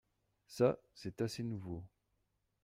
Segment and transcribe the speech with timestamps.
[0.47, 1.85] Ça c’est assez nouveau.